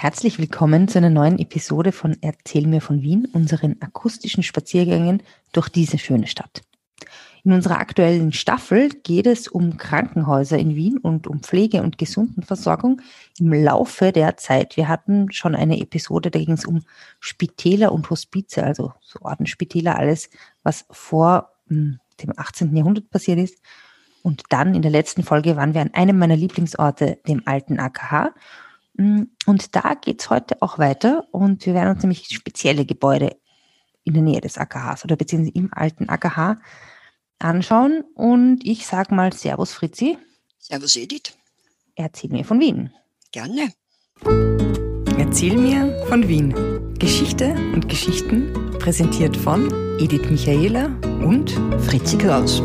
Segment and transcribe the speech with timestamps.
[0.00, 5.68] Herzlich willkommen zu einer neuen Episode von Erzähl mir von Wien, unseren akustischen Spaziergängen durch
[5.68, 6.62] diese schöne Stadt.
[7.42, 13.02] In unserer aktuellen Staffel geht es um Krankenhäuser in Wien und um Pflege und Gesundenversorgung
[13.40, 14.76] im Laufe der Zeit.
[14.76, 16.84] Wir hatten schon eine Episode, da ging es um
[17.18, 20.30] Spitäler und Hospize, also so Ordensspitäler, alles,
[20.62, 22.76] was vor hm, dem 18.
[22.76, 23.60] Jahrhundert passiert ist.
[24.22, 28.32] Und dann in der letzten Folge waren wir an einem meiner Lieblingsorte, dem alten AKH.
[28.98, 33.36] Mm, und da geht's heute auch weiter und wir werden uns nämlich spezielle Gebäude
[34.04, 36.60] in der Nähe des AKHs oder beziehungsweise im alten AKH
[37.38, 38.04] anschauen.
[38.14, 40.18] Und ich sage mal Servus Fritzi.
[40.58, 41.36] Servus Edith.
[41.94, 42.92] Erzähl mir von Wien.
[43.32, 43.72] Gerne.
[45.18, 46.54] Erzähl mir von Wien.
[46.98, 50.86] Geschichte und Geschichten präsentiert von Edith Michaela
[51.24, 52.62] und Fritzi Kraus.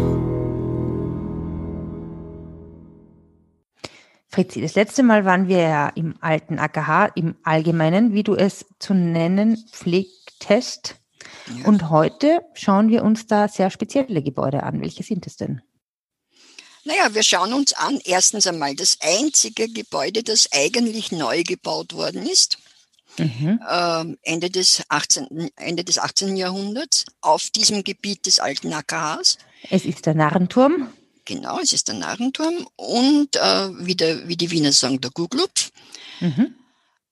[4.33, 8.65] Fritzi, das letzte Mal waren wir ja im alten AKH, im Allgemeinen, wie du es
[8.79, 10.95] zu nennen pflegtest.
[11.55, 11.67] Ja.
[11.67, 14.81] Und heute schauen wir uns da sehr spezielle Gebäude an.
[14.81, 15.61] Welche sind es denn?
[16.83, 22.25] Naja, wir schauen uns an, erstens einmal das einzige Gebäude, das eigentlich neu gebaut worden
[22.25, 22.57] ist.
[23.19, 23.59] Mhm.
[23.69, 26.35] Äh, Ende, des 18., Ende des 18.
[26.35, 29.37] Jahrhunderts auf diesem Gebiet des alten AKHs.
[29.69, 30.89] Es ist der Narrenturm.
[31.25, 35.71] Genau, es ist der Narrenturm und äh, wie, der, wie die Wiener sagen, der Guglupf,
[36.19, 36.55] mhm.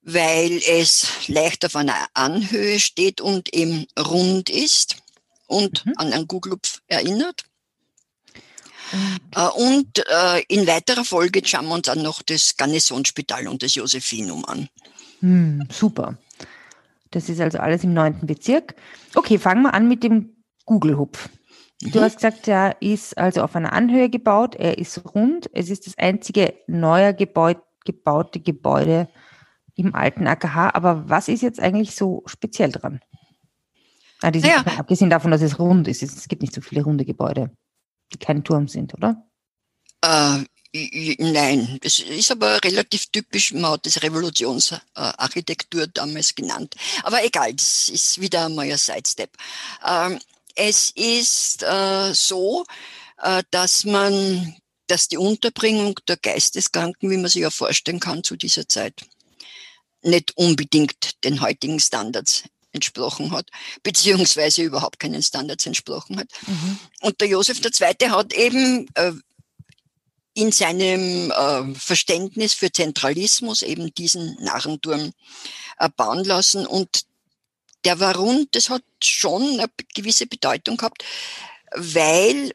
[0.02, 4.98] weil es leicht auf einer Anhöhe steht und eben rund ist
[5.48, 5.94] und mhm.
[5.96, 7.44] an einen Guglupf erinnert.
[8.94, 9.20] Mhm.
[9.56, 14.44] und äh, in weiterer Folge schauen wir uns dann noch das Garnisonsspital und das Josephinum
[14.44, 14.68] an.
[15.22, 16.18] Hm, super.
[17.12, 18.76] Das ist also alles im neunten Bezirk.
[19.16, 21.30] Okay, fangen wir an mit dem Gugelhupf.
[21.82, 22.04] Du mhm.
[22.04, 25.98] hast gesagt, er ist also auf einer Anhöhe gebaut, er ist rund, es ist das
[25.98, 29.10] einzige neue Gebäude, gebaute Gebäude
[29.76, 30.76] im alten AKH.
[30.76, 33.02] Aber was ist jetzt eigentlich so speziell dran?
[34.22, 34.64] Ah, ja.
[34.78, 37.50] Abgesehen davon, dass es rund ist, es gibt nicht so viele runde Gebäude,
[38.14, 39.26] die kein Turm sind, oder?
[40.04, 46.76] Äh, Nein, das ist aber relativ typisch, man hat das Revolutionsarchitektur damals genannt.
[47.04, 49.32] Aber egal, das ist wieder einmal ein Sidestep.
[49.86, 50.18] Ähm,
[50.56, 52.66] es ist äh, so,
[53.18, 54.56] äh, dass man,
[54.88, 59.02] dass die Unterbringung der Geisteskranken, wie man sich ja vorstellen kann zu dieser Zeit,
[60.02, 63.50] nicht unbedingt den heutigen Standards entsprochen hat,
[63.84, 66.28] beziehungsweise überhaupt keinen Standards entsprochen hat.
[66.48, 66.80] Mhm.
[67.02, 68.10] Und der Josef II.
[68.10, 69.12] hat eben äh,
[70.34, 75.12] in seinem äh, Verständnis für Zentralismus eben diesen Narrenturm
[75.80, 77.04] äh, bauen lassen und
[77.86, 81.04] der war rund, das hat schon eine gewisse Bedeutung gehabt,
[81.76, 82.54] weil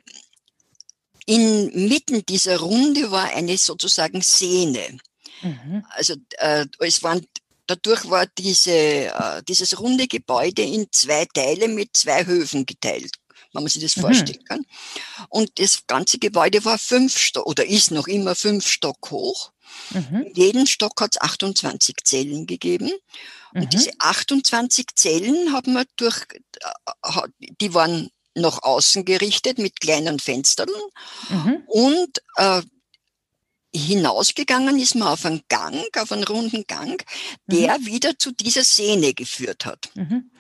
[1.27, 4.99] inmitten dieser Runde war eine sozusagen Sehne.
[5.43, 5.85] Mhm.
[5.91, 7.27] Also äh, es waren
[7.67, 13.13] dadurch war diese, äh, dieses runde Gebäude in zwei Teile mit zwei Höfen geteilt,
[13.53, 14.03] wenn man sich das mhm.
[14.03, 14.65] vorstellen kann.
[15.29, 19.53] Und das ganze Gebäude war fünf Stock oder ist noch immer fünf Stock hoch.
[19.91, 20.23] Mhm.
[20.23, 22.91] In jedem Stock hat es 28 Zellen gegeben.
[23.55, 23.71] Und mhm.
[23.71, 26.27] diese 28 Zellen haben wir durch,
[26.61, 27.29] äh,
[27.61, 30.69] die waren nach außen gerichtet mit kleinen Fenstern.
[31.31, 31.63] Mhm.
[31.67, 32.63] Und äh,
[33.75, 37.05] hinausgegangen ist man auf einen Gang, auf einen runden Gang,
[37.47, 37.87] der mhm.
[37.87, 39.91] wieder zu dieser Sehne geführt hat.
[39.95, 40.31] Mhm.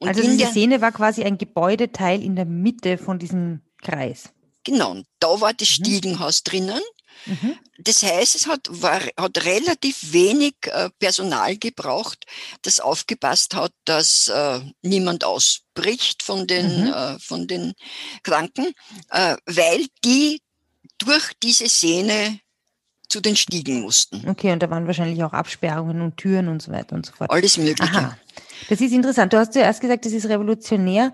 [0.00, 4.30] also diese Sehne war quasi ein Gebäudeteil in der Mitte von diesem Kreis.
[4.64, 5.68] Genau, da war das.
[5.68, 6.80] Stiegenhaus drinnen.
[7.26, 7.58] Mhm.
[7.78, 12.26] Das heißt, es hat, war, hat relativ wenig äh, Personal gebraucht,
[12.62, 16.92] das aufgepasst hat, dass äh, niemand ausbricht von den, mhm.
[16.92, 17.74] äh, von den
[18.22, 18.66] Kranken,
[19.10, 20.40] äh, weil die
[20.98, 22.40] durch diese Szene
[23.08, 24.28] zu den Stiegen mussten.
[24.28, 27.30] Okay, und da waren wahrscheinlich auch Absperrungen und Türen und so weiter und so fort.
[27.30, 27.82] Alles Mögliche.
[27.82, 28.16] Aha.
[28.68, 29.32] Das ist interessant.
[29.32, 31.12] Du hast zuerst gesagt, das ist revolutionär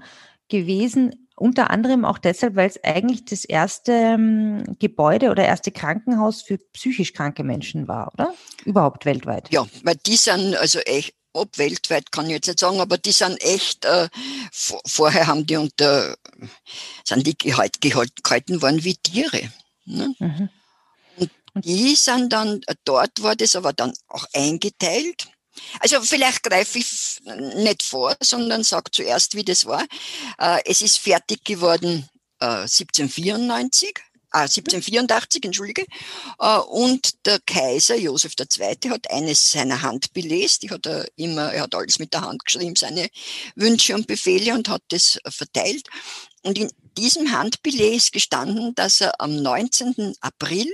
[0.48, 1.27] gewesen.
[1.38, 6.58] Unter anderem auch deshalb, weil es eigentlich das erste ähm, Gebäude oder erste Krankenhaus für
[6.72, 8.34] psychisch kranke Menschen war, oder?
[8.64, 9.48] Überhaupt weltweit.
[9.52, 13.12] Ja, weil die sind also echt, ob weltweit kann ich jetzt nicht sagen, aber die
[13.12, 14.08] sind echt, äh,
[14.50, 16.16] vor, vorher haben die unter,
[17.04, 19.52] sind die gehalt, gehalten worden wie Tiere.
[19.84, 20.14] Ne?
[20.18, 20.48] Mhm.
[21.54, 25.28] Und die sind dann, dort war das aber dann auch eingeteilt
[25.80, 27.18] also vielleicht greife ich
[27.56, 29.84] nicht vor, sondern sage zuerst, wie das war.
[30.38, 32.08] Äh, es ist fertig geworden
[32.40, 33.94] 1794.
[34.30, 35.86] Ah, 1784, entschuldige.
[36.38, 38.90] Äh, und der Kaiser Josef II.
[38.90, 42.76] hat eines seiner Handbelegs, die hat er immer, er hat alles mit der Hand geschrieben,
[42.76, 43.08] seine
[43.54, 45.88] Wünsche und Befehle und hat das verteilt.
[46.42, 50.14] Und in diesem Handbeleg ist gestanden, dass er am 19.
[50.20, 50.66] April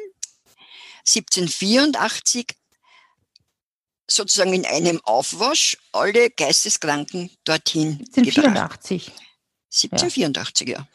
[1.06, 2.46] 1784
[4.06, 9.06] sozusagen in einem Aufwasch alle Geisteskranken dorthin 1784.
[9.06, 9.20] gebracht.
[9.72, 10.86] 1784, ja.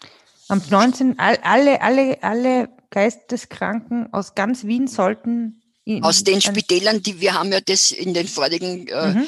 [0.48, 1.20] Am 19.
[1.20, 7.52] alle, alle, alle Geisteskranken aus ganz Wien sollten in, aus den Spitälern, die wir haben
[7.52, 9.28] ja das in den vorigen äh, mhm.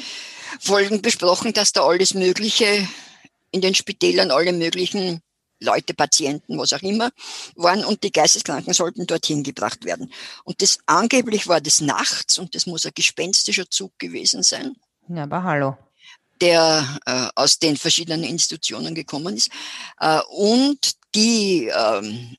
[0.60, 2.88] Folgen besprochen, dass da alles Mögliche
[3.50, 5.20] in den Spitälern alle möglichen
[5.62, 7.10] Leute, Patienten, was auch immer,
[7.54, 10.12] waren und die Geisteskranken sollten dorthin gebracht werden.
[10.44, 14.76] Und das angeblich war das nachts und das muss ein gespenstischer Zug gewesen sein.
[15.08, 15.76] Ja, aber hallo.
[16.40, 19.50] Der äh, aus den verschiedenen Institutionen gekommen ist.
[20.00, 20.78] Äh, und
[21.14, 22.36] die, ähm,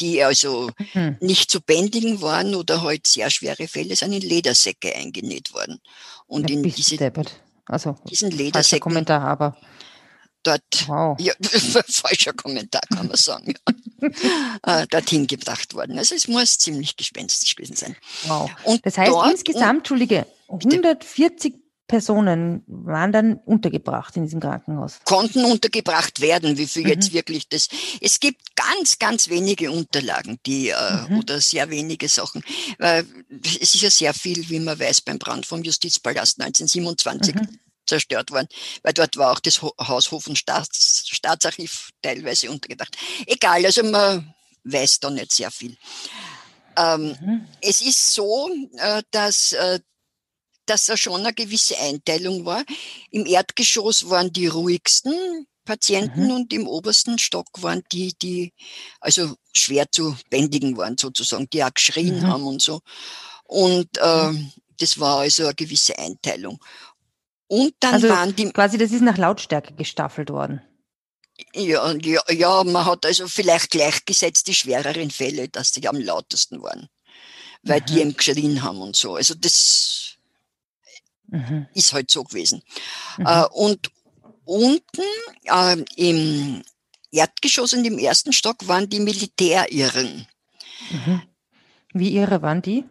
[0.00, 1.16] die also mhm.
[1.20, 5.80] nicht zu bändigen waren oder halt sehr schwere Fälle, sind in Ledersäcke eingenäht worden.
[6.26, 7.12] Und ja, in diese,
[7.66, 8.80] also, diesen Ledersäcken.
[8.80, 9.56] Kommentar, aber
[10.46, 11.16] dort, wow.
[11.18, 11.34] ja,
[11.88, 13.54] falscher Kommentar kann man sagen,
[14.02, 14.12] ja,
[14.82, 15.98] äh, dorthin gebracht worden.
[15.98, 17.96] Also es muss ziemlich gespenstisch gewesen sein.
[18.26, 18.50] Wow.
[18.64, 21.54] Und das heißt insgesamt, Entschuldige, 140
[21.86, 24.98] Personen waren dann untergebracht in diesem Krankenhaus.
[25.04, 26.88] Konnten untergebracht werden, wie viel mhm.
[26.88, 27.68] jetzt wirklich das.
[28.00, 30.74] Es gibt ganz, ganz wenige Unterlagen, die äh,
[31.08, 31.18] mhm.
[31.20, 32.42] oder sehr wenige Sachen.
[32.78, 33.04] Äh,
[33.44, 37.34] es ist ja sehr viel, wie man weiß, beim Brand vom Justizpalast 1927.
[37.34, 38.48] Mhm zerstört worden,
[38.82, 42.96] weil dort war auch das Haushof- und Staats, Staatsarchiv teilweise untergebracht.
[43.26, 44.34] Egal, also man
[44.64, 45.76] weiß da nicht sehr viel.
[46.76, 47.48] Ähm, mhm.
[47.60, 49.80] Es ist so, äh, dass, äh,
[50.66, 52.64] dass da schon eine gewisse Einteilung war.
[53.10, 56.30] Im Erdgeschoss waren die ruhigsten Patienten mhm.
[56.30, 58.52] und im obersten Stock waren die, die
[59.00, 62.26] also schwer zu bändigen waren sozusagen, die auch geschrien mhm.
[62.26, 62.80] haben und so.
[63.44, 64.32] Und äh,
[64.78, 66.58] das war also eine gewisse Einteilung.
[67.48, 68.50] Und dann also waren die.
[68.50, 70.62] Quasi, das ist nach Lautstärke gestaffelt worden.
[71.54, 76.62] Ja, ja, ja, man hat also vielleicht gleichgesetzt die schwereren Fälle, dass die am lautesten
[76.62, 76.88] waren.
[77.62, 77.86] Weil mhm.
[77.86, 79.16] die eben geschrien haben und so.
[79.16, 80.16] Also das
[81.26, 81.66] mhm.
[81.74, 82.62] ist halt so gewesen.
[83.18, 83.26] Mhm.
[83.26, 83.90] Äh, und
[84.44, 85.02] unten
[85.44, 86.62] äh, im
[87.10, 90.26] Erdgeschoss und im ersten Stock waren die Militärirren.
[90.90, 91.22] Mhm.
[91.92, 92.84] Wie irre waren die?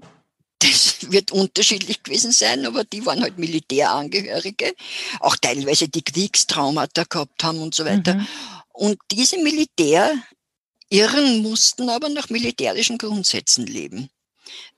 [1.11, 4.73] Wird unterschiedlich gewesen sein, aber die waren halt Militärangehörige,
[5.19, 8.15] auch teilweise die Kriegstraumata gehabt haben und so weiter.
[8.15, 8.27] Mhm.
[8.73, 10.21] Und diese Militärirren
[11.41, 14.09] mussten aber nach militärischen Grundsätzen leben.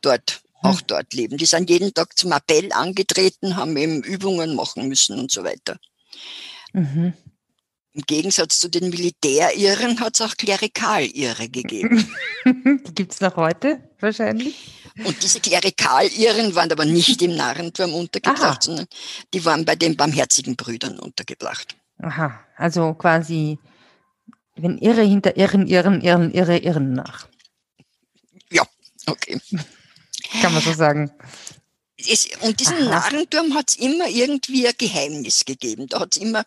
[0.02, 0.70] Dort, mhm.
[0.70, 1.38] auch dort leben.
[1.38, 5.78] Die sind jeden Tag zum Appell angetreten, haben eben Übungen machen müssen und so weiter.
[6.74, 7.14] Mhm.
[7.98, 12.08] Im Gegensatz zu den Militärirren hat es auch Klerikalirre gegeben.
[12.46, 14.56] Die gibt es noch heute wahrscheinlich?
[15.04, 18.58] Und diese Klerikalirren waren aber nicht im Narrenturm untergebracht, Aha.
[18.62, 18.88] sondern
[19.34, 21.76] die waren bei den barmherzigen Brüdern untergebracht.
[22.00, 23.60] Aha, also quasi,
[24.56, 27.28] wenn Irre hinter Irren, Irren, Irren, Irre, Irren nach.
[28.52, 28.64] Ja,
[29.08, 29.40] okay.
[30.42, 31.12] Kann man so sagen.
[32.06, 32.90] Es, und diesen Aha.
[32.90, 35.88] Narrenturm hat es immer irgendwie ein Geheimnis gegeben.
[35.88, 36.44] Da hat es immer,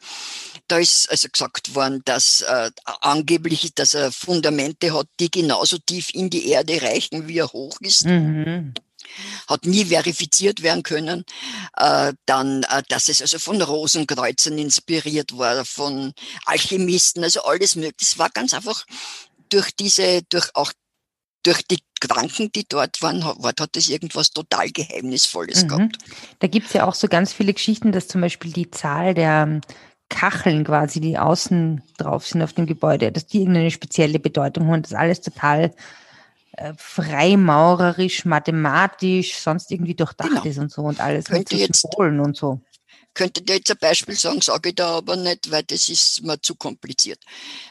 [0.69, 6.15] da ist also gesagt worden, dass äh, angeblich, dass er Fundamente hat, die genauso tief
[6.15, 8.07] in die Erde reichen, wie er hoch ist.
[8.07, 8.75] Mhm.
[9.49, 11.25] Hat nie verifiziert werden können.
[11.77, 16.13] Äh, dann, äh, dass es also von Rosenkreuzern inspiriert war, von
[16.45, 17.97] Alchemisten, also alles mögliche.
[17.99, 18.87] Das war ganz einfach
[19.49, 20.73] durch diese, durch auch
[21.43, 25.69] durch die Kranken, die dort waren, hat, hat es irgendwas total Geheimnisvolles mhm.
[25.69, 25.99] gehabt.
[26.39, 29.45] Da gibt es ja auch so ganz viele Geschichten, dass zum Beispiel die Zahl der
[29.49, 29.61] ähm,
[30.09, 34.83] Kacheln quasi, die außen drauf sind auf dem Gebäude, dass die irgendeine spezielle Bedeutung haben.
[34.83, 35.73] Das alles total
[36.53, 40.45] äh, freimaurerisch, mathematisch, sonst irgendwie durchdacht genau.
[40.45, 42.61] ist und so und alles Könnte mit so Symbolen und so.
[43.15, 46.41] Könnte dir jetzt ein Beispiel sagen, sage ich da aber nicht, weil das ist mir
[46.41, 47.21] zu kompliziert.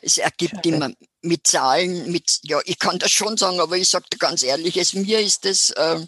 [0.01, 0.69] Es ergibt Schade.
[0.69, 0.91] immer
[1.22, 4.77] mit Zahlen, mit, ja, ich kann das schon sagen, aber ich sage dir ganz ehrlich,
[4.77, 6.05] es, mir ist das äh,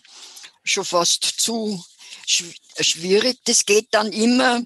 [0.63, 1.83] schon fast zu
[2.25, 3.39] schwierig.
[3.45, 4.61] Das geht dann immer,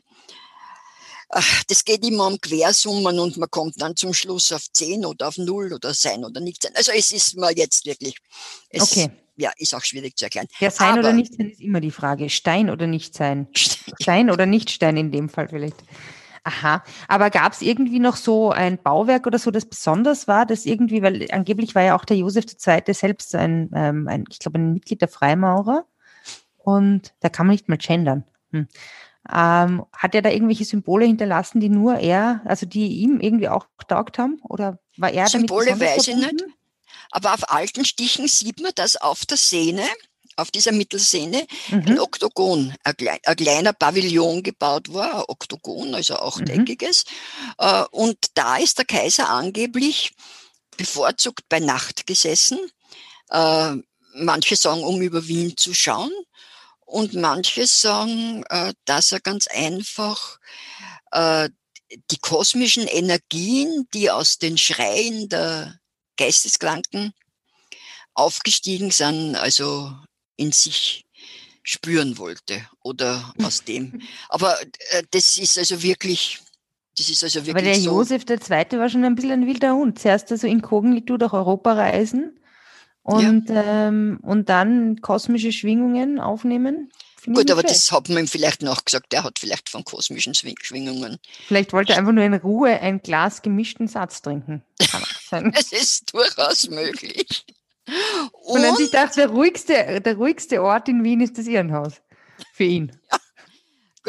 [1.68, 5.38] das geht immer um Quersummen und man kommt dann zum Schluss auf 10 oder auf
[5.38, 6.76] 0 oder sein oder nicht sein.
[6.76, 8.18] Also es ist mir jetzt wirklich,
[8.74, 9.12] okay.
[9.38, 10.48] Ja, ist auch schwierig zu erklären.
[10.60, 12.30] Ja, sein Aber, oder nicht sein ist immer die Frage.
[12.30, 13.48] Stein oder nicht sein.
[14.02, 15.84] Stein oder nicht Stein in dem Fall vielleicht.
[16.48, 20.68] Aha, aber gab es irgendwie noch so ein Bauwerk oder so, das besonders war, das
[20.68, 22.94] irgendwie, weil angeblich war ja auch der Josef II.
[22.94, 25.86] selbst ein, ähm, ein ich glaube, ein Mitglied der Freimaurer
[26.60, 28.26] und da kann man nicht mal gendern.
[28.52, 28.68] Hm.
[29.34, 33.66] Ähm, hat er da irgendwelche Symbole hinterlassen, die nur er, also die ihm irgendwie auch
[33.80, 34.40] getaugt haben?
[34.44, 36.46] Oder war er Symbole damit weiß ich nicht.
[37.12, 39.88] Aber auf alten Stichen sieht man, dass auf der Sehne,
[40.36, 41.84] auf dieser Mittelsehne, mhm.
[41.88, 47.06] ein Oktogon, ein, klein, ein, kleiner Pavillon gebaut war, ein Oktogon, also achteckiges.
[47.60, 47.66] Mhm.
[47.66, 50.14] Äh, und da ist der Kaiser angeblich
[50.78, 52.60] bevorzugt bei Nacht gesessen.
[53.30, 53.76] Äh,
[54.14, 56.12] manche sagen, um über Wien zu schauen.
[56.86, 60.38] Und manche sagen, äh, dass er ganz einfach
[62.12, 65.80] die kosmischen Energien, die aus den Schreien der
[66.18, 67.14] Geisteskranken
[68.14, 69.92] aufgestiegen sind, also
[70.38, 71.06] in sich
[71.64, 74.02] spüren wollte oder aus dem.
[74.30, 74.56] Aber
[74.92, 76.40] äh, das ist also wirklich,
[76.98, 77.92] das ist also wirklich Aber der so.
[77.92, 78.80] Josef II.
[78.80, 80.00] war schon ein bisschen ein wilder Hund.
[80.00, 82.40] Zuerst also inkognito durch Europa reisen
[83.02, 83.88] und, ja.
[83.88, 86.92] ähm, und dann kosmische Schwingungen aufnehmen.
[87.26, 89.12] Gut, aber das hat man ihm vielleicht nachgesagt.
[89.12, 91.18] Der hat vielleicht von kosmischen Schwingungen.
[91.48, 94.64] Vielleicht wollte er einfach nur in Ruhe ein Glas gemischten Satz trinken.
[95.54, 97.46] Es ist durchaus möglich.
[98.32, 102.02] Und, und dann sich dachte, der ruhigste, der ruhigste Ort in Wien ist das Irrenhaus.
[102.54, 103.00] Für ihn.
[103.12, 103.20] Ja.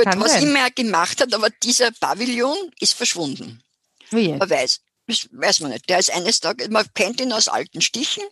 [0.03, 0.43] Gut, Kann was sein.
[0.43, 3.63] immer er gemacht hat, aber dieser Pavillon ist verschwunden.
[4.11, 4.29] Wie?
[4.35, 4.83] Man weiß.
[5.07, 5.89] Das weiß man nicht.
[5.89, 8.23] Der ist eines Tages, man kennt ihn aus alten Stichen,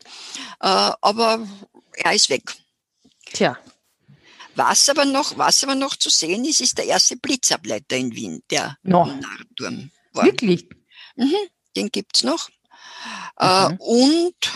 [0.61, 1.49] äh, aber
[1.93, 2.55] er ist weg.
[3.33, 3.59] Tja.
[4.57, 8.43] Was aber noch, was aber noch zu sehen ist, ist der erste Blitzableiter in Wien,
[8.51, 9.07] der no.
[9.07, 10.25] Nardturm war.
[10.25, 10.69] Wirklich?
[11.17, 11.35] Mhm,
[11.77, 12.49] den gibt's noch.
[13.39, 13.73] Äh, mhm.
[13.73, 14.53] Äh, und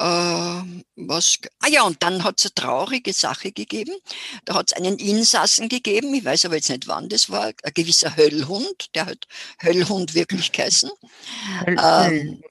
[0.00, 3.94] äh, was, ah ja, und dann hat es eine traurige Sache gegeben.
[4.46, 7.74] Da hat es einen Insassen gegeben, ich weiß aber jetzt nicht wann das war, ein
[7.74, 9.26] gewisser Höllhund, der hat
[9.62, 10.90] Höllhund wirklich geheißen.
[11.66, 12.42] Ähm,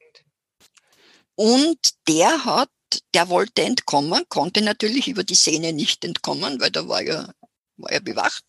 [1.35, 2.69] und der hat,
[3.13, 7.34] der wollte entkommen, konnte natürlich über die Sehne nicht entkommen, weil da war er,
[7.77, 8.43] war er bewacht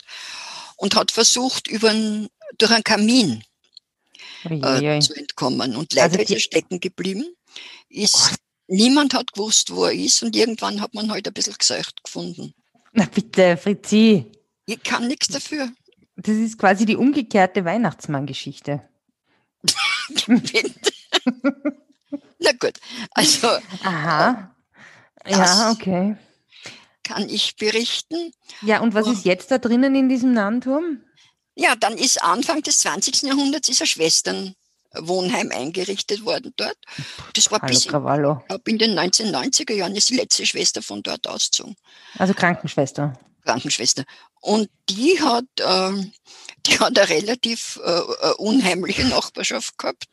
[0.76, 2.28] und hat versucht, über ein,
[2.58, 3.44] durch einen Kamin
[4.44, 5.76] äh, zu entkommen.
[5.76, 7.24] Und leider also ist er stecken geblieben,
[7.88, 12.02] ist niemand hat gewusst, wo er ist und irgendwann hat man halt ein bisschen gesucht
[12.02, 12.54] gefunden.
[12.92, 14.26] Na bitte, Fritzi.
[14.66, 15.70] Ich kann nichts dafür.
[16.16, 18.82] Das ist quasi die umgekehrte Weihnachtsmann-Geschichte.
[22.38, 22.78] Na gut,
[23.12, 23.48] also.
[23.82, 24.54] Aha.
[25.26, 26.16] Ja, okay.
[27.02, 28.32] Kann ich berichten.
[28.62, 29.12] Ja, und was oh.
[29.12, 31.02] ist jetzt da drinnen in diesem Nahenturm?
[31.54, 33.22] Ja, dann ist Anfang des 20.
[33.22, 34.54] Jahrhunderts ist er Schwestern
[34.94, 36.76] Wohnheim eingerichtet worden dort.
[37.34, 41.26] Das war Hallo, bis in, in den 1990er Jahren ist die letzte Schwester von dort
[41.26, 41.76] ausgezogen.
[42.18, 43.18] Also Krankenschwester.
[43.44, 44.04] Krankenschwester.
[44.40, 45.92] Und die hat, äh,
[46.66, 50.06] die hat eine relativ äh, äh, unheimliche Nachbarschaft gehabt,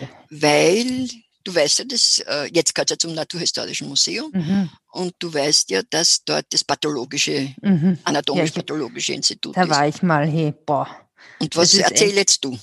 [0.00, 0.08] ja.
[0.40, 1.08] Weil
[1.44, 4.70] du weißt ja, das, äh, jetzt gehört ja zum Naturhistorischen Museum mhm.
[4.92, 7.98] und du weißt ja, dass dort das pathologische, mhm.
[8.04, 9.70] anatomisch-pathologische ja, Institut da ist.
[9.70, 10.88] Da war ich mal, hey, boah.
[11.38, 12.58] Und was erzähl jetzt du?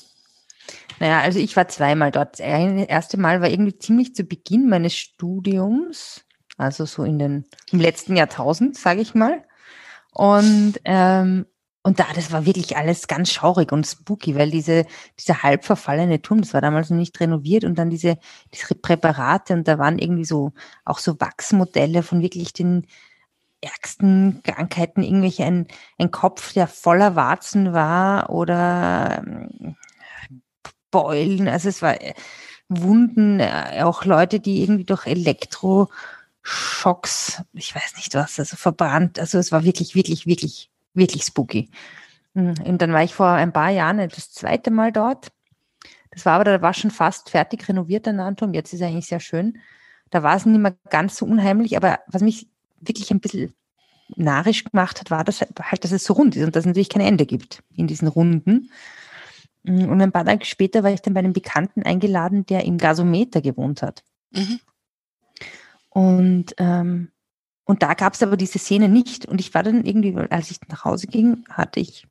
[1.00, 2.40] Naja, also ich war zweimal dort.
[2.40, 6.22] Das erste Mal war irgendwie ziemlich zu Beginn meines Studiums,
[6.58, 9.44] also so in den, im letzten Jahrtausend, sage ich mal.
[10.12, 11.46] Und, ähm,
[11.84, 14.86] und da, das war wirklich alles ganz schaurig und spooky, weil diese,
[15.20, 18.20] dieser halb verfallene Turm, das war damals noch nicht renoviert und dann diese,
[18.54, 20.52] diese Präparate und da waren irgendwie so,
[20.86, 22.86] auch so Wachsmodelle von wirklich den
[23.62, 29.76] ärgsten Krankheiten, irgendwelche, ein, ein Kopf, der voller Warzen war oder ähm,
[30.92, 32.14] Beulen, also es war äh,
[32.70, 39.38] Wunden, äh, auch Leute, die irgendwie durch Elektroschocks, ich weiß nicht was, also verbrannt, also
[39.38, 41.70] es war wirklich, wirklich, wirklich, wirklich spooky.
[42.34, 45.32] Hm, und dann war ich vor ein paar Jahren das zweite Mal dort.
[46.12, 48.54] Das war aber, da war schon fast fertig renoviert, der Nanturm.
[48.54, 49.60] Jetzt ist er eigentlich sehr schön.
[50.10, 52.48] Da war es nicht mehr ganz so unheimlich, aber was mich
[52.82, 53.54] wirklich ein bisschen
[54.18, 56.90] narrisch gemacht hat, war das halt, dass es so rund ist und dass es natürlich
[56.90, 58.70] kein Ende gibt in diesen Runden.
[59.64, 62.78] Mm, und ein paar Tage später war ich dann bei einem Bekannten eingeladen, der im
[62.78, 64.04] Gasometer gewohnt hat.
[64.32, 64.60] Mhm.
[65.90, 67.12] Und, ähm,
[67.72, 69.26] und da gab es aber diese Szene nicht.
[69.26, 72.06] Und ich war dann irgendwie, als ich nach Hause ging, hatte ich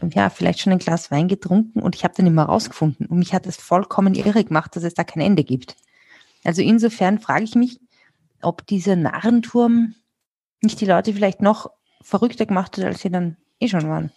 [0.00, 3.04] äh, ja vielleicht schon ein Glas Wein getrunken und ich habe dann immer rausgefunden.
[3.04, 5.76] Und mich hat es vollkommen irre gemacht, dass es da kein Ende gibt.
[6.44, 7.78] Also insofern frage ich mich,
[8.40, 9.96] ob dieser Narrenturm
[10.62, 14.12] nicht die Leute vielleicht noch verrückter gemacht hat, als sie dann eh schon waren.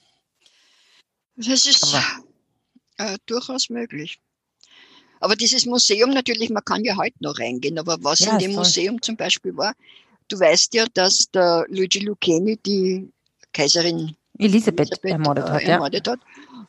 [1.36, 1.94] Das ist,
[2.96, 4.22] äh, durchaus möglich.
[5.20, 8.54] Aber dieses Museum natürlich, man kann ja heute noch reingehen, aber was ja, in dem
[8.54, 9.74] Museum zum Beispiel war,
[10.28, 13.12] du weißt ja, dass der Luigi Lucchini die
[13.54, 16.20] Kaiserin Elisabeth, Elisabeth ermordet, äh, hat, ermordet hat.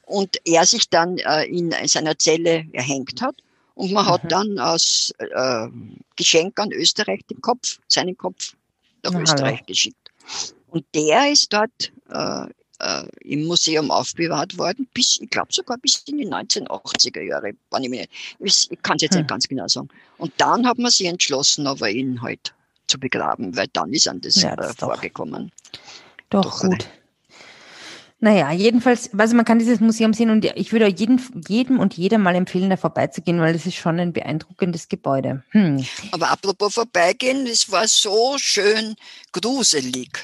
[0.07, 3.37] Und er sich dann äh, in seiner Zelle erhängt hat.
[3.75, 4.11] Und man mhm.
[4.11, 5.69] hat dann als äh,
[6.17, 8.55] Geschenk an Österreich den Kopf, seinen Kopf
[9.03, 9.67] nach Na, Österreich hallo.
[9.67, 10.11] geschickt.
[10.69, 12.47] Und der ist dort äh,
[12.81, 17.53] äh, im Museum aufbewahrt worden, bis, ich glaube sogar bis in die 1980er Jahre,
[18.41, 19.21] ich, ich kann es jetzt hm.
[19.21, 19.89] nicht ganz genau sagen.
[20.17, 22.55] Und dann hat man sich entschlossen, aber ihn halt
[22.89, 25.53] zu begraben, weil dann ist an das, ja, äh, vorgekommen.
[26.31, 26.89] Doch, doch gut.
[28.21, 32.19] Naja, jedenfalls, also man kann dieses Museum sehen und ich würde jedem, jedem und jeder
[32.19, 35.45] mal empfehlen, da vorbeizugehen, weil es ist schon ein beeindruckendes Gebäude.
[35.51, 35.85] Hm.
[36.11, 38.97] Aber apropos vorbeigehen, es war so schön
[39.31, 40.19] gruselig,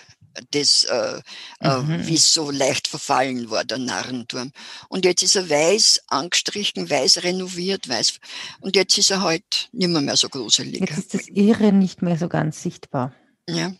[0.51, 1.21] das, äh,
[1.61, 2.07] äh mhm.
[2.07, 4.53] wie es so leicht verfallen war, der Narrenturm.
[4.89, 8.21] Und jetzt ist er weiß angestrichen, weiß renoviert, weiß.
[8.61, 10.81] Und jetzt ist er halt nicht mehr, mehr so gruselig.
[10.81, 13.15] Jetzt ist das Irre nicht mehr so ganz sichtbar.
[13.49, 13.75] Ja.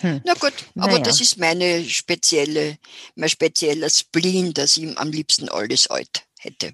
[0.00, 0.20] Hm.
[0.24, 1.02] Na gut, aber naja.
[1.02, 2.78] das ist meine spezielle,
[3.16, 6.72] mein spezieller Spleen, dass ich am liebsten alles alt hätte.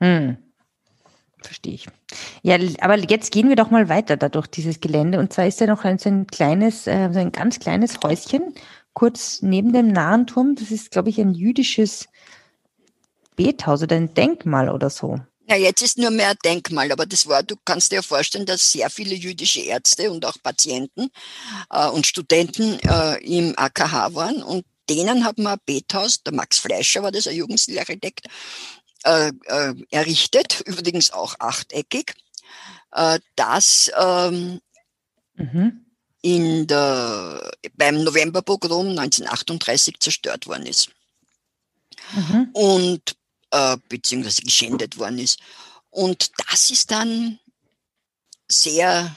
[0.00, 0.36] Hm.
[1.42, 1.86] Verstehe ich.
[2.42, 5.18] Ja, aber jetzt gehen wir doch mal weiter da durch dieses Gelände.
[5.18, 8.54] Und zwar ist ja noch ein, so ein kleines, äh, so ein ganz kleines Häuschen,
[8.92, 10.54] kurz neben dem Narrenturm.
[10.54, 12.08] Das ist, glaube ich, ein jüdisches
[13.36, 15.18] Bethaus oder ein Denkmal oder so.
[15.48, 18.70] Ja, jetzt ist nur mehr ein Denkmal, aber das war, du kannst dir vorstellen, dass
[18.70, 21.10] sehr viele jüdische Ärzte und auch Patienten
[21.70, 26.58] äh, und Studenten äh, im AKH waren und denen haben wir ein Bethaus, der Max
[26.58, 28.26] Fleischer war das, ein Jugendstilarchitekt,
[29.04, 32.14] äh, äh, errichtet, übrigens auch achteckig,
[32.92, 34.60] äh, das ähm,
[35.34, 35.86] mhm.
[36.22, 40.90] in der, beim Novemberpogrom 1938 zerstört worden ist.
[42.12, 42.50] Mhm.
[42.52, 43.16] Und
[43.50, 45.38] äh, beziehungsweise geschändet worden ist.
[45.90, 47.38] Und das ist dann
[48.48, 49.16] sehr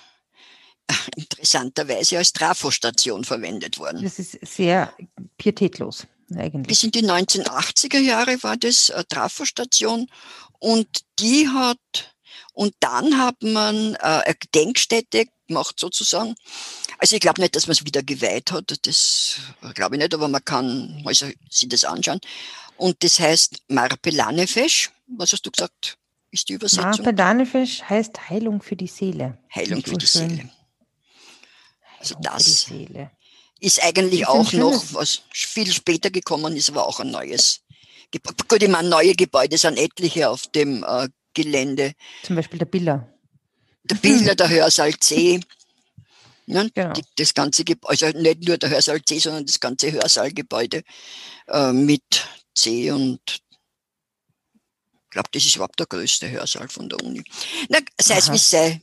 [0.88, 4.04] äh, interessanterweise als Trafostation verwendet worden.
[4.04, 4.94] Das ist sehr
[5.38, 6.68] pietätlos eigentlich.
[6.68, 10.08] Bis in die 1980er Jahre war das eine Trafostation
[10.60, 10.88] und
[11.20, 11.78] die hat,
[12.54, 16.36] und dann hat man äh, eine Gedenkstätte gemacht sozusagen.
[16.98, 19.40] Also ich glaube nicht, dass man es wieder geweiht hat, das
[19.74, 22.20] glaube ich nicht, aber man kann also sich das anschauen.
[22.78, 24.92] Und das heißt Marpelanefesh.
[25.08, 25.98] Was hast du gesagt?
[26.32, 27.04] Ist die Übersetzung?
[27.04, 29.38] Marpelanefesh heißt Heilung für die Seele.
[29.54, 30.50] Heilung für die Seele.
[32.00, 32.70] Also das
[33.64, 37.62] ist eigentlich ist auch noch, was viel später gekommen ist, aber auch ein neues
[38.12, 38.44] Gebäude.
[38.48, 41.94] Gut, ich meine, neue Gebäude sind etliche auf dem äh, Gelände.
[42.24, 43.08] Zum Beispiel der Biller.
[43.86, 45.40] Der Biller, der Hörsaal C.
[46.46, 46.94] Ja, genau.
[46.94, 50.84] die, das ganze Gebäude, also nicht nur der Hörsaal C, sondern das ganze Hörsaalgebäude
[51.48, 57.24] äh, mit C und ich glaube, das ist überhaupt der größte Hörsaal von der Uni.
[57.70, 58.82] Na, sei es wie sei.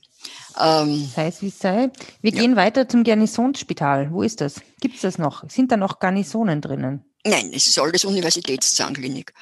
[0.58, 1.90] Ähm, sei es wie es sei.
[2.20, 2.40] Wir ja.
[2.40, 4.12] gehen weiter zum Garnisonsspital.
[4.12, 4.60] Wo ist das?
[4.80, 5.48] Gibt es das noch?
[5.48, 7.04] Sind da noch Garnisonen drinnen?
[7.24, 9.32] Nein, es ist alles Universitätszahnklinik.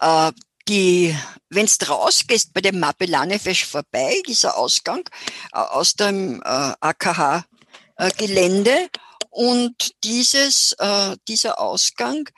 [0.00, 0.32] Äh,
[0.68, 1.16] die,
[1.48, 5.08] wenn du rausgehst bei dem Mapellanefesch vorbei, dieser Ausgang
[5.52, 8.88] äh, aus dem äh, AKH-Gelände äh,
[9.30, 12.28] und dieses, äh, dieser Ausgang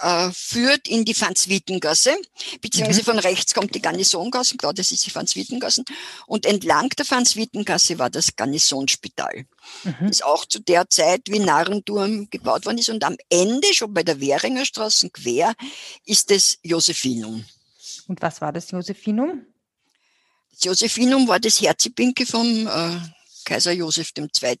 [0.00, 2.16] äh, führt in die Franz-Witten-Gasse,
[2.60, 3.04] beziehungsweise mhm.
[3.04, 5.84] von rechts kommt die Garnisongasse, klar, das ist die Franz-Witten-Gassen,
[6.26, 9.46] und entlang der Franz-Witten-Gasse war das Garnisonsspital.
[9.84, 10.08] Mhm.
[10.08, 14.02] Das auch zu der Zeit wie Narrenturm gebaut worden ist und am Ende, schon bei
[14.02, 15.54] der Währinger Straße quer,
[16.04, 17.44] ist das Josephinum.
[18.06, 19.46] Und was war das Josephinum?
[20.52, 23.00] Das Josephinum war das Herzipinke vom äh,
[23.44, 24.58] Kaiser Joseph II.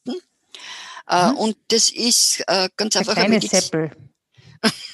[1.08, 1.36] Äh, mhm.
[1.36, 3.90] Und das ist äh, ganz einfach ein Seppel.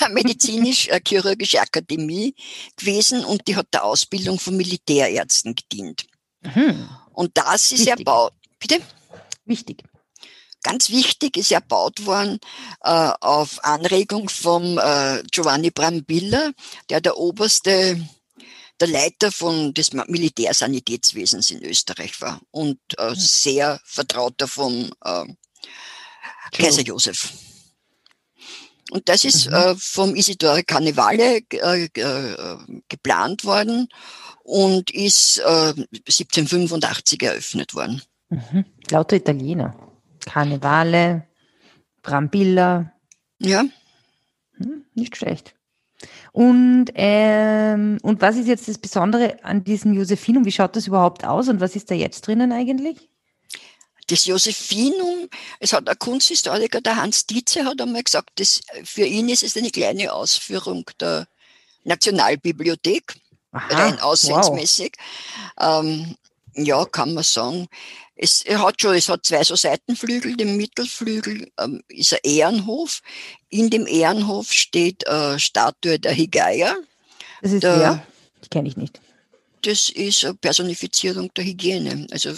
[0.00, 2.34] der medizinisch-chirurgische Akademie
[2.76, 6.06] gewesen und die hat der Ausbildung von Militärärzten gedient.
[6.42, 6.88] Mhm.
[7.12, 7.98] Und das ist wichtig.
[7.98, 8.32] erbaut.
[8.58, 8.80] Bitte?
[9.44, 9.82] Wichtig.
[10.62, 12.40] Ganz wichtig ist erbaut worden
[12.82, 16.52] äh, auf Anregung von äh, Giovanni Brambilla,
[16.90, 18.04] der der oberste
[18.80, 23.14] der Leiter von des Militärsanitätswesens in Österreich war und äh, mhm.
[23.14, 25.24] sehr vertrauter vom äh,
[26.52, 27.32] Kaiser Josef.
[28.90, 29.54] Und das ist mhm.
[29.54, 32.56] äh, vom Isidore Carnevale äh, äh,
[32.88, 33.88] geplant worden
[34.42, 35.74] und ist äh,
[36.06, 38.02] 1785 eröffnet worden.
[38.30, 38.64] Mhm.
[38.90, 39.74] Lauter Italiener.
[40.24, 41.26] Carnevale,
[42.02, 42.92] Brambilla.
[43.38, 43.64] Ja.
[44.56, 45.54] Hm, nicht schlecht.
[46.32, 50.44] Und, ähm, und was ist jetzt das Besondere an diesem Josephinum?
[50.44, 53.07] Wie schaut das überhaupt aus und was ist da jetzt drinnen eigentlich?
[54.08, 55.28] Das Josephinum,
[55.60, 59.56] es hat ein Kunsthistoriker, der Hans Dietze, hat einmal gesagt, das, für ihn ist es
[59.56, 61.28] eine kleine Ausführung der
[61.84, 63.16] Nationalbibliothek,
[63.52, 64.92] Aha, rein aussehensmäßig.
[65.56, 65.84] Wow.
[65.84, 66.16] Ähm,
[66.54, 67.68] ja, kann man sagen.
[68.16, 73.00] Es hat schon, es hat zwei so Seitenflügel, dem Mittelflügel ähm, ist ein Ehrenhof.
[73.48, 76.74] In dem Ehrenhof steht äh, Statue der Higaya.
[77.42, 78.06] Das ist der, wer?
[78.42, 79.00] Die kenne ich nicht
[79.62, 82.30] das ist eine Personifizierung der Hygiene, also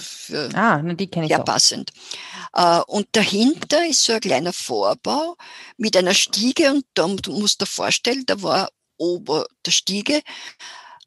[0.54, 1.44] ah, die kenne ich sehr auch.
[1.44, 1.90] passend.
[2.54, 5.36] Äh, und dahinter ist so ein kleiner Vorbau
[5.76, 10.22] mit einer Stiege und da musst du dir vorstellen, da war ober der Stiege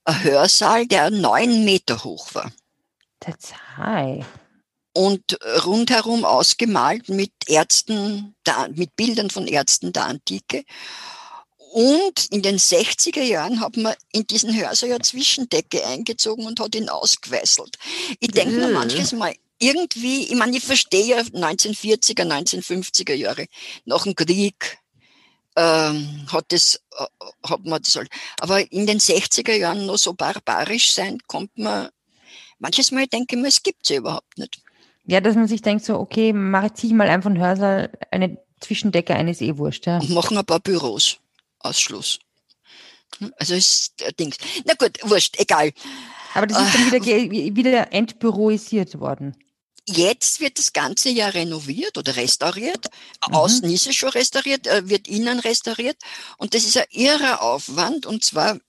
[0.06, 2.52] ein Hörsaal, der neun Meter hoch war.
[3.20, 4.26] That's high.
[4.94, 8.36] und rundherum ausgemalt mit Ärzten,
[8.76, 10.64] mit Bildern von Ärzten der Antike.
[11.74, 16.76] Und in den 60er Jahren hat man in diesen Hörsaal ja Zwischendecke eingezogen und hat
[16.76, 17.80] ihn ausgeweißelt.
[18.20, 23.48] Ich denke mir manches Mal, irgendwie, ich meine, ich verstehe ja 1940er, 1950er Jahre,
[23.86, 24.78] nach dem Krieg,
[25.56, 28.10] ähm, hat das, äh, hat man das halt.
[28.40, 31.90] Aber in den 60er Jahren noch so barbarisch sein, kommt man,
[32.60, 34.62] manches Mal denke ich mir, es gibt es ja überhaupt nicht.
[35.08, 39.16] Ja, dass man sich denkt so, okay, mache ich mal einfach einen Hörsaal, eine Zwischendecke
[39.16, 39.98] eines eh wurscht, ja.
[39.98, 41.18] Und machen ein paar Büros.
[41.64, 42.20] Ausschluss.
[43.38, 44.34] Also ist der Ding.
[44.66, 45.72] Na gut, wurscht, egal.
[46.34, 49.36] Aber das ist dann wieder, äh, wieder entbüroisiert worden.
[49.88, 52.90] Jetzt wird das ganze Jahr renoviert oder restauriert.
[53.28, 53.36] Mhm.
[53.36, 55.98] Außen ist es schon restauriert, äh, wird innen restauriert.
[56.38, 58.06] Und das ist ein irrer Aufwand.
[58.06, 58.60] Und zwar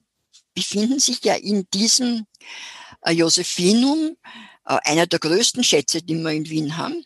[0.54, 2.26] befinden sich ja in diesem
[3.02, 4.16] äh, Josephinum
[4.66, 7.04] einer der größten Schätze, die wir in Wien haben.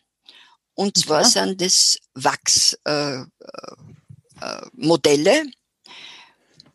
[0.74, 1.29] Und zwar ja.
[1.29, 2.79] sind das Wachsmodelle
[5.40, 5.51] äh,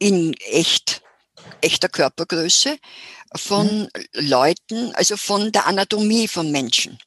[0.04, 1.02] in echt,
[1.62, 2.78] echter Körpergröße
[3.36, 3.90] von mhm.
[4.14, 7.00] Leuten, also von der Anatomie von Menschen.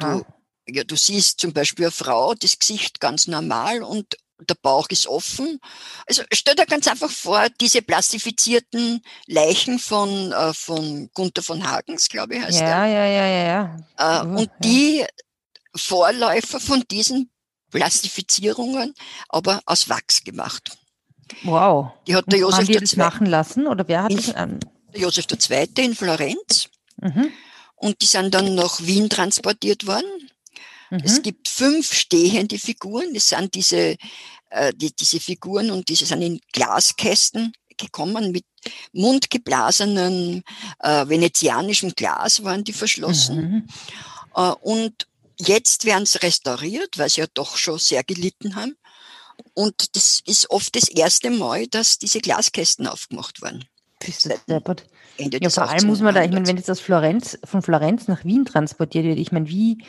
[0.00, 0.24] Du,
[0.66, 4.16] ja, du siehst zum Beispiel eine Frau, das Gesicht ganz normal und
[4.48, 5.60] der Bauch ist offen.
[6.06, 12.08] Also stell dir ganz einfach vor, diese plastifizierten Leichen von, äh, von Gunther von Hagens,
[12.08, 12.86] glaube ich, heißt ja, der.
[12.86, 14.22] Ja, ja, ja, ja.
[14.22, 15.06] Äh, uh, und die ja.
[15.76, 17.30] Vorläufer von diesen
[17.70, 18.94] Plastifizierungen,
[19.28, 20.78] aber aus Wachs gemacht.
[21.44, 21.92] Wow.
[22.06, 24.60] Die hat der Josef haben die das machen lassen oder wer hat das an?
[24.94, 25.68] Josef II.
[25.78, 26.68] in Florenz.
[27.00, 27.30] Mhm.
[27.76, 30.30] Und die sind dann nach Wien transportiert worden.
[30.90, 31.00] Mhm.
[31.02, 33.12] Es gibt fünf stehende Figuren.
[33.14, 33.96] Das sind diese,
[34.50, 38.44] äh, die, diese Figuren und diese sind in Glaskästen gekommen mit
[38.92, 40.42] mundgeblasenem
[40.80, 43.36] äh, venezianischem Glas waren die verschlossen.
[43.36, 43.66] Mhm.
[44.36, 48.76] Äh, und jetzt werden sie restauriert, weil sie ja doch schon sehr gelitten haben.
[49.54, 53.64] Und das ist oft das erste Mal, dass diese Glaskästen aufgemacht werden.
[54.04, 54.84] Bist du deppert.
[55.18, 58.24] Ja, vor allem muss man da, ich meine, wenn jetzt aus Florenz, von Florenz nach
[58.24, 59.84] Wien transportiert wird, ich meine, wie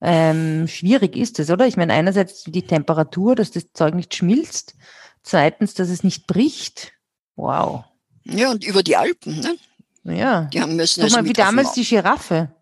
[0.00, 1.66] ähm, schwierig ist das, oder?
[1.66, 4.74] Ich meine, einerseits die Temperatur, dass das Zeug nicht schmilzt,
[5.22, 6.92] zweitens, dass es nicht bricht.
[7.34, 7.84] Wow.
[8.24, 9.56] Ja, und über die Alpen, ne?
[10.04, 10.42] Ja.
[10.52, 12.54] Die haben müssen Guck also mal, wie damals die Giraffe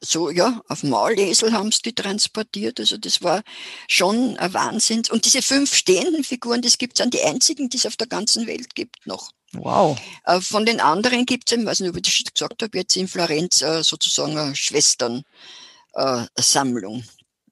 [0.00, 2.80] so, ja, auf Maulesel haben sie die transportiert.
[2.80, 3.42] Also das war
[3.86, 5.02] schon ein Wahnsinn.
[5.10, 8.06] Und diese fünf stehenden Figuren, das gibt es an die einzigen, die es auf der
[8.06, 9.30] ganzen Welt gibt noch.
[9.52, 9.98] Wow.
[10.24, 12.96] Äh, von den anderen gibt es, ich weiß nicht, ob ich das gesagt habe, jetzt
[12.96, 17.02] in Florenz äh, sozusagen eine Schwesternsammlung.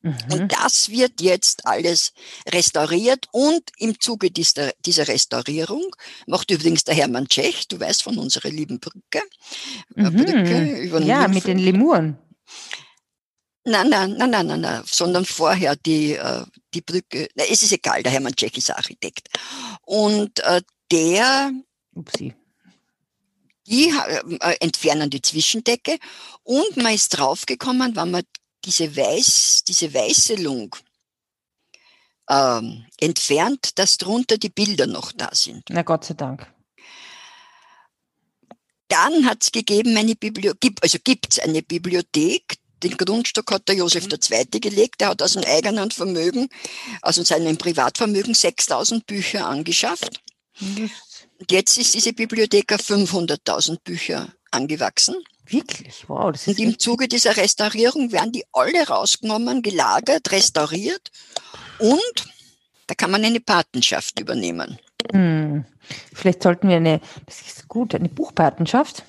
[0.02, 0.16] Mhm.
[0.30, 2.12] Und das wird jetzt alles
[2.46, 5.84] restauriert und im Zuge dieser, dieser Restaurierung
[6.26, 9.22] macht übrigens der Hermann Tschech, du weißt von unserer lieben Brücke,
[9.96, 10.16] äh, mhm.
[10.16, 11.34] Brücke über Ja, Hilfe.
[11.34, 12.16] mit den Lemuren.
[13.64, 17.28] Nein, nein, nein, nein, nein, nein, sondern vorher die, äh, die Brücke.
[17.34, 19.28] Na, es ist egal, der Hermann Tschech ist Architekt.
[19.82, 21.52] Und äh, der,
[21.94, 22.34] Upsi.
[23.66, 23.92] die
[24.40, 25.98] äh, entfernen die Zwischendecke
[26.44, 28.22] und man ist draufgekommen, wenn man
[28.64, 30.74] diese Weiß, diese Weißelung
[32.30, 35.64] ähm, entfernt, dass drunter die Bilder noch da sind.
[35.68, 36.46] Na Gott sei Dank.
[38.88, 43.76] Dann hat es gegeben eine Bibliothek, also gibt es eine Bibliothek, den Grundstock hat der
[43.76, 44.44] Josef II.
[44.54, 44.60] Mhm.
[44.60, 45.02] gelegt.
[45.02, 46.48] Er hat aus dem eigenen Vermögen,
[47.02, 50.20] also seinem Privatvermögen, 6000 Bücher angeschafft.
[50.60, 55.16] Und jetzt ist diese Bibliothek auf 500.000 Bücher angewachsen.
[55.46, 56.04] Wirklich?
[56.08, 56.32] Wow.
[56.32, 61.10] Das ist Und im Zuge dieser Restaurierung werden die alle rausgenommen, gelagert, restauriert
[61.78, 62.28] und
[62.86, 64.78] da kann man eine Patenschaft übernehmen.
[65.12, 65.64] Hm.
[66.12, 69.04] Vielleicht sollten wir eine, das ist gut, eine Buchpatenschaft.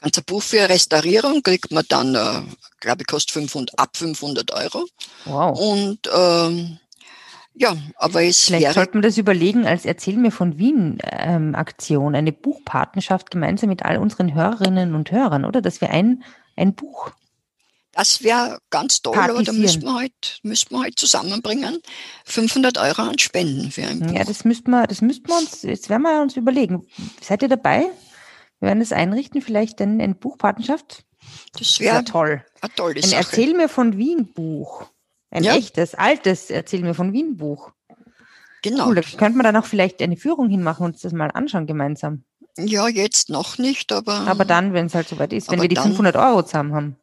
[0.00, 2.42] Ganz ein Buch für Restaurierung kriegt man dann, äh,
[2.80, 4.86] glaube ich, kostet 500, ab 500 Euro.
[5.26, 5.58] Wow.
[5.58, 6.78] Und ähm,
[7.54, 11.54] ja, aber es Vielleicht wäre, sollte man das überlegen als Erzähl mir von Wien ähm,
[11.54, 15.60] Aktion, eine Buchpartnerschaft gemeinsam mit all unseren Hörerinnen und Hörern, oder?
[15.60, 16.22] Dass wir ein,
[16.56, 17.10] ein Buch.
[17.92, 21.80] Das wäre ganz toll, aber da müssten wir halt, müssten wir halt zusammenbringen.
[22.24, 24.12] 500 Euro an Spenden für ein Buch.
[24.12, 26.86] Ja, das müssten wir, das müssten wir uns, jetzt werden wir uns überlegen.
[27.20, 27.90] Seid ihr dabei?
[28.60, 31.04] Wir werden es einrichten, vielleicht eine, eine Buchpartnerschaft.
[31.58, 32.44] Das wäre wär toll.
[32.60, 34.86] Eine tolle ein Erzähl mir von Wien Buch.
[35.30, 35.56] Ein ja.
[35.56, 37.72] echtes, altes Erzähl mir von Wien Buch.
[38.62, 38.88] Genau.
[38.88, 41.66] Cool, da könnte man dann auch vielleicht eine Führung hinmachen und uns das mal anschauen
[41.66, 42.24] gemeinsam.
[42.58, 44.26] Ja, jetzt noch nicht, aber.
[44.26, 46.96] Aber dann, wenn es halt soweit ist, wenn wir die dann, 500 Euro zusammen haben.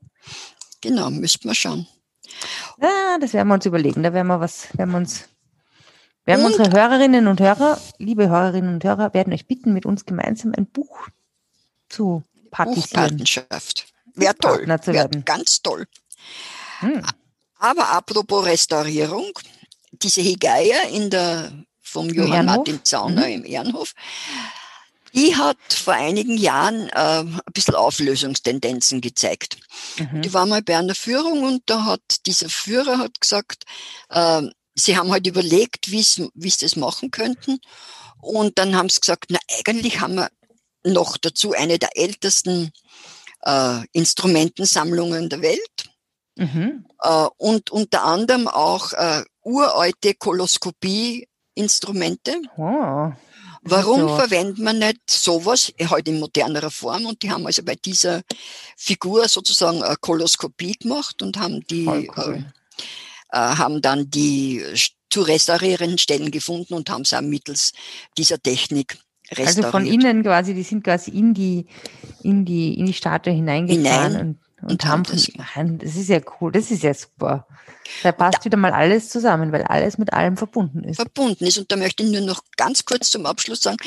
[0.88, 1.88] Genau, müssten wir schauen.
[2.82, 4.04] Ja, das werden wir uns überlegen.
[4.04, 5.26] Da werden wir was, werden wir uns
[6.26, 10.06] werden und, unsere Hörerinnen und Hörer, liebe Hörerinnen und Hörer, werden euch bitten, mit uns
[10.06, 11.08] gemeinsam ein Buch
[11.88, 12.21] zu
[12.52, 13.17] partisieren.
[13.17, 13.88] Buchpartnerschaft.
[14.13, 14.67] Wäre toll.
[14.67, 15.88] Wäre ganz toll.
[16.80, 17.02] Hm.
[17.60, 19.32] Aber apropos Restaurierung,
[19.91, 23.34] diese Hegeier in der, vom Johann Martin Zauner mhm.
[23.34, 23.93] im Ehrenhof,
[25.13, 29.58] die hat vor einigen Jahren äh, ein bisschen Auflösungstendenzen gezeigt.
[29.98, 30.22] Mhm.
[30.22, 33.65] Die war mal bei einer Führung und da hat dieser Führer hat gesagt,
[34.10, 34.43] äh,
[34.76, 37.60] sie haben halt überlegt, wie sie das machen könnten.
[38.20, 40.30] Und dann haben sie gesagt, na eigentlich haben wir
[40.84, 42.72] noch dazu eine der ältesten
[43.43, 45.89] äh, Instrumentensammlungen der Welt.
[46.36, 46.86] Mhm.
[47.02, 52.41] Äh, und unter anderem auch äh, uralte Koloskopie-Instrumente.
[52.58, 53.12] Oh.
[53.63, 54.15] Warum so.
[54.15, 57.06] verwendet man nicht sowas, halt in modernerer Form?
[57.06, 58.22] Und die haben also bei dieser
[58.76, 62.46] Figur sozusagen eine Koloskopie gemacht und haben die, cool.
[63.32, 64.63] äh, äh, haben dann die
[65.10, 67.72] zu restaurierenden Stellen gefunden und haben es auch mittels
[68.17, 68.98] dieser Technik
[69.30, 69.58] restauriert.
[69.58, 71.65] Also von innen quasi, die sind quasi in die,
[72.24, 74.28] in die, in die Statue hineingefahren Hinein.
[74.28, 77.48] und und, haben das, das ist ja cool, das ist ja super.
[78.04, 80.98] Da passt da, wieder mal alles zusammen, weil alles mit allem verbunden ist.
[80.98, 81.58] Verbunden ist.
[81.58, 83.78] Und da möchte ich nur noch ganz kurz zum Abschluss sagen,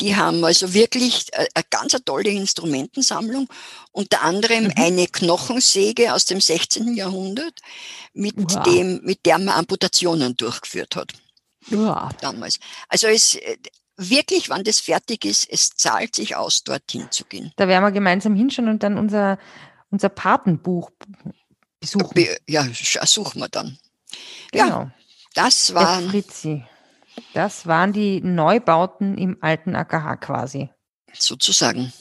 [0.00, 3.48] die haben also wirklich äh, eine ganz tolle Instrumentensammlung,
[3.92, 4.72] unter anderem mhm.
[4.76, 6.94] eine Knochensäge aus dem 16.
[6.94, 7.60] Jahrhundert,
[8.12, 8.62] mit wow.
[8.62, 11.12] dem, mit der man Amputationen durchgeführt hat.
[11.70, 12.10] Ja.
[12.20, 12.58] Damals.
[12.88, 13.56] Also es, äh,
[13.96, 17.52] wirklich, wann das fertig ist, es zahlt sich aus, dorthin zu gehen.
[17.56, 19.38] Da werden wir gemeinsam hinschauen und dann unser
[19.94, 20.90] unser Patenbuch
[21.80, 22.26] besuchen.
[22.48, 22.66] Ja,
[23.04, 23.78] suchen wir dann.
[24.52, 24.66] Genau.
[24.66, 24.92] Ja,
[25.34, 26.10] das waren.
[26.10, 26.64] Fritzi.
[27.32, 30.68] Das waren die Neubauten im alten AKH quasi.
[31.12, 31.92] Sozusagen.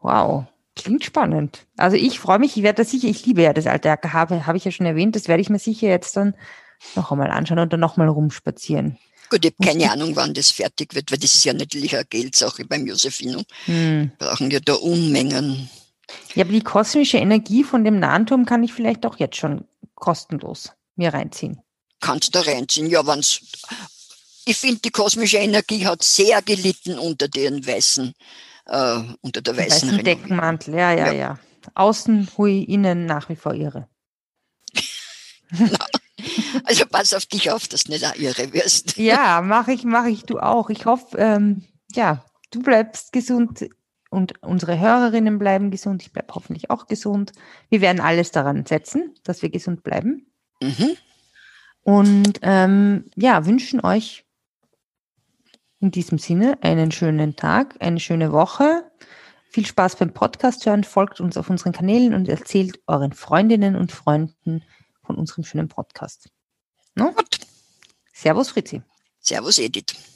[0.00, 0.44] Wow.
[0.76, 1.66] Klingt spannend.
[1.78, 4.58] Also ich freue mich, ich werde das sicher, ich liebe ja das alte AKH, habe
[4.58, 6.36] ich ja schon erwähnt, das werde ich mir sicher jetzt dann
[6.94, 8.98] noch einmal anschauen und dann nochmal rumspazieren.
[9.30, 12.04] Gut, ich habe keine Ahnung, wann das fertig wird, weil das ist ja natürlich eine
[12.04, 13.42] Geldsache beim Josephino.
[13.64, 14.12] Hm.
[14.18, 15.70] Brauchen ja da Unmengen
[16.34, 20.72] ja, aber die kosmische Energie von dem Nahenturm kann ich vielleicht auch jetzt schon kostenlos
[20.94, 21.60] mir reinziehen.
[22.00, 23.40] Kannst du reinziehen, ja, wenn's.
[24.44, 28.12] Ich finde, die kosmische Energie hat sehr gelitten unter den weißen,
[28.66, 31.38] äh, unter der weißen, weißen Deckenmantel, ja, ja, ja, ja.
[31.74, 33.88] Außen hui, innen nach wie vor irre.
[36.64, 38.96] also pass auf dich auf, dass du nicht auch irre wirst.
[38.96, 40.70] Ja, mache ich, mache ich, du auch.
[40.70, 43.66] Ich hoffe, ähm, ja, du bleibst gesund
[44.16, 46.02] und unsere Hörerinnen bleiben gesund.
[46.02, 47.32] Ich bleibe hoffentlich auch gesund.
[47.68, 50.26] Wir werden alles daran setzen, dass wir gesund bleiben.
[50.62, 50.96] Mhm.
[51.82, 54.24] Und ähm, ja, wünschen euch
[55.80, 58.90] in diesem Sinne einen schönen Tag, eine schöne Woche.
[59.50, 63.92] Viel Spaß beim Podcast hören, folgt uns auf unseren Kanälen und erzählt euren Freundinnen und
[63.92, 64.64] Freunden
[65.04, 66.30] von unserem schönen Podcast.
[66.94, 67.14] No?
[68.14, 68.80] Servus Fritzi.
[69.20, 70.15] Servus Edith.